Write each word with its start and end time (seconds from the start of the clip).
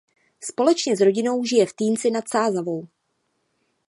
Společně 0.43 0.97
s 0.97 0.99
rodinou 1.01 1.43
žije 1.43 1.65
v 1.65 1.73
Týnci 1.73 2.11
nad 2.11 2.29
Sázavou. 2.29 2.87